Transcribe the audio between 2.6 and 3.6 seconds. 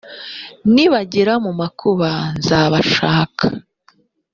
bazanshaka